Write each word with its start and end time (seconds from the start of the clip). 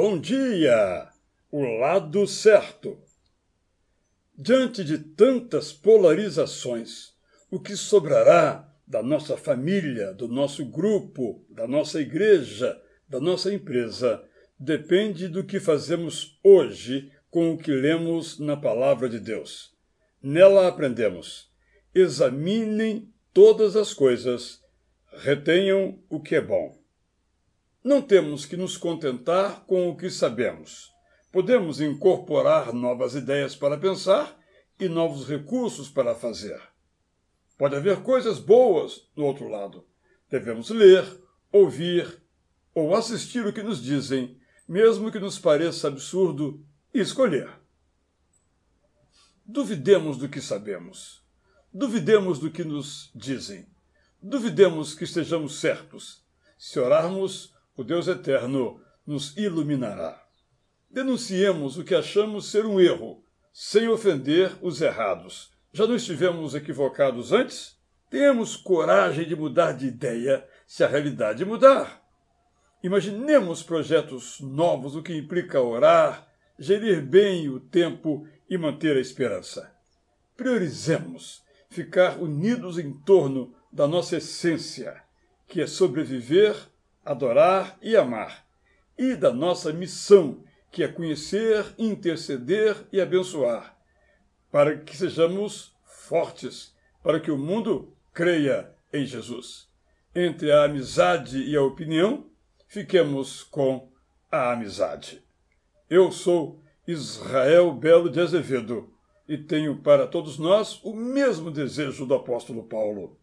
Bom 0.00 0.16
dia! 0.16 1.08
O 1.50 1.60
lado 1.60 2.24
certo. 2.24 3.02
Diante 4.38 4.84
de 4.84 4.96
tantas 4.96 5.72
polarizações, 5.72 7.14
o 7.50 7.58
que 7.58 7.74
sobrará 7.74 8.72
da 8.86 9.02
nossa 9.02 9.36
família, 9.36 10.14
do 10.14 10.28
nosso 10.28 10.64
grupo, 10.64 11.44
da 11.50 11.66
nossa 11.66 12.00
igreja, 12.00 12.80
da 13.08 13.18
nossa 13.18 13.52
empresa, 13.52 14.22
depende 14.56 15.26
do 15.26 15.42
que 15.42 15.58
fazemos 15.58 16.38
hoje 16.44 17.10
com 17.28 17.50
o 17.50 17.58
que 17.58 17.72
lemos 17.72 18.38
na 18.38 18.56
Palavra 18.56 19.08
de 19.08 19.18
Deus. 19.18 19.74
Nela 20.22 20.68
aprendemos: 20.68 21.50
examinem 21.92 23.12
todas 23.34 23.74
as 23.74 23.92
coisas, 23.92 24.62
retenham 25.12 25.98
o 26.08 26.20
que 26.20 26.36
é 26.36 26.40
bom. 26.40 26.77
Não 27.88 28.02
temos 28.02 28.44
que 28.44 28.54
nos 28.54 28.76
contentar 28.76 29.64
com 29.64 29.88
o 29.88 29.96
que 29.96 30.10
sabemos. 30.10 30.92
Podemos 31.32 31.80
incorporar 31.80 32.70
novas 32.70 33.14
ideias 33.14 33.56
para 33.56 33.78
pensar 33.78 34.38
e 34.78 34.90
novos 34.90 35.26
recursos 35.26 35.88
para 35.88 36.14
fazer. 36.14 36.60
Pode 37.56 37.76
haver 37.76 38.02
coisas 38.02 38.38
boas 38.38 39.08
do 39.16 39.24
outro 39.24 39.48
lado. 39.48 39.86
Devemos 40.28 40.68
ler, 40.68 41.02
ouvir 41.50 42.22
ou 42.74 42.94
assistir 42.94 43.46
o 43.46 43.54
que 43.54 43.62
nos 43.62 43.82
dizem, 43.82 44.38
mesmo 44.68 45.10
que 45.10 45.18
nos 45.18 45.38
pareça 45.38 45.88
absurdo, 45.88 46.62
e 46.92 47.00
escolher. 47.00 47.50
Duvidemos 49.46 50.18
do 50.18 50.28
que 50.28 50.42
sabemos. 50.42 51.22
Duvidemos 51.72 52.38
do 52.38 52.50
que 52.50 52.64
nos 52.64 53.10
dizem. 53.14 53.66
Duvidemos 54.20 54.94
que 54.94 55.04
estejamos 55.04 55.58
certos. 55.58 56.22
Se 56.58 56.78
orarmos, 56.78 57.56
o 57.78 57.84
Deus 57.84 58.08
eterno 58.08 58.80
nos 59.06 59.36
iluminará. 59.36 60.20
Denunciemos 60.90 61.78
o 61.78 61.84
que 61.84 61.94
achamos 61.94 62.50
ser 62.50 62.66
um 62.66 62.80
erro, 62.80 63.24
sem 63.52 63.88
ofender 63.88 64.52
os 64.60 64.80
errados. 64.80 65.52
Já 65.72 65.86
não 65.86 65.94
estivemos 65.94 66.56
equivocados 66.56 67.32
antes? 67.32 67.78
Tenhamos 68.10 68.56
coragem 68.56 69.28
de 69.28 69.36
mudar 69.36 69.72
de 69.72 69.86
ideia 69.86 70.44
se 70.66 70.82
a 70.82 70.88
realidade 70.88 71.44
mudar. 71.44 72.02
Imaginemos 72.82 73.62
projetos 73.62 74.40
novos, 74.40 74.96
o 74.96 75.02
que 75.02 75.16
implica 75.16 75.60
orar, 75.60 76.26
gerir 76.58 77.00
bem 77.00 77.48
o 77.48 77.60
tempo 77.60 78.26
e 78.50 78.58
manter 78.58 78.96
a 78.96 79.00
esperança. 79.00 79.72
Priorizemos 80.36 81.44
ficar 81.70 82.18
unidos 82.18 82.76
em 82.76 82.92
torno 82.92 83.54
da 83.72 83.86
nossa 83.86 84.16
essência, 84.16 85.00
que 85.46 85.60
é 85.60 85.66
sobreviver 85.68 86.56
adorar 87.08 87.78
e 87.80 87.96
amar, 87.96 88.46
e 88.98 89.16
da 89.16 89.32
nossa 89.32 89.72
missão, 89.72 90.44
que 90.70 90.84
é 90.84 90.88
conhecer, 90.88 91.64
interceder 91.78 92.76
e 92.92 93.00
abençoar, 93.00 93.74
para 94.52 94.76
que 94.76 94.94
sejamos 94.94 95.74
fortes, 95.84 96.76
para 97.02 97.18
que 97.18 97.30
o 97.30 97.38
mundo 97.38 97.96
creia 98.12 98.70
em 98.92 99.06
Jesus. 99.06 99.66
Entre 100.14 100.52
a 100.52 100.64
amizade 100.64 101.42
e 101.42 101.56
a 101.56 101.62
opinião, 101.62 102.26
fiquemos 102.66 103.42
com 103.42 103.90
a 104.30 104.52
amizade. 104.52 105.24
Eu 105.88 106.12
sou 106.12 106.60
Israel 106.86 107.72
Belo 107.72 108.10
de 108.10 108.20
Azevedo 108.20 108.92
e 109.26 109.38
tenho 109.38 109.78
para 109.78 110.06
todos 110.06 110.38
nós 110.38 110.78
o 110.84 110.94
mesmo 110.94 111.50
desejo 111.50 112.04
do 112.04 112.12
apóstolo 112.12 112.64
Paulo 112.64 113.18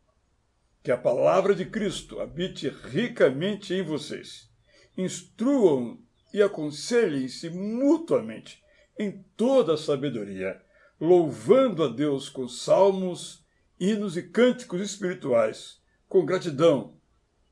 que 0.85 0.91
a 0.91 0.97
palavra 0.97 1.55
de 1.55 1.65
Cristo 1.65 2.21
habite 2.21 2.69
ricamente 2.69 3.73
em 3.73 3.81
vocês. 3.81 4.47
Instruam 4.95 5.97
e 6.31 6.43
aconselhem-se 6.43 7.49
mutuamente 7.49 8.63
em 8.99 9.25
toda 9.35 9.73
a 9.73 9.77
sabedoria, 9.77 10.61
louvando 11.01 11.83
a 11.83 11.87
Deus 11.87 12.29
com 12.29 12.47
salmos, 12.47 13.43
hinos 13.79 14.15
e 14.15 14.21
cânticos 14.21 14.79
espirituais, 14.79 15.81
com 16.07 16.23
gratidão 16.23 16.95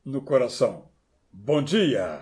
no 0.05 0.21
coração. 0.21 0.91
Bom 1.31 1.63
dia! 1.63 2.21